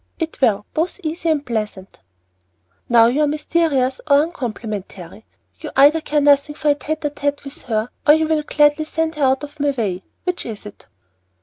"It 0.17 0.41
will, 0.41 0.65
both 0.73 0.99
easy 1.03 1.29
and 1.29 1.45
pleasant." 1.45 1.99
"Now 2.89 3.05
you 3.05 3.21
are 3.21 3.27
mysterious 3.27 4.01
or 4.07 4.23
uncomplimentary. 4.23 5.25
You 5.59 5.69
either 5.75 6.01
care 6.01 6.21
nothing 6.21 6.55
for 6.55 6.69
a 6.69 6.75
tête 6.75 7.07
à 7.07 7.11
tête 7.11 7.43
with 7.43 7.61
her, 7.65 7.87
or 8.07 8.15
you 8.15 8.27
will 8.27 8.41
gladly 8.41 8.85
send 8.85 9.13
her 9.13 9.23
out 9.23 9.43
of 9.43 9.59
my 9.59 9.69
way. 9.69 10.01
Which 10.23 10.43
is 10.47 10.65
it?" 10.65 10.87